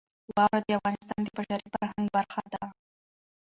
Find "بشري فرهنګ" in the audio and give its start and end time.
1.37-2.07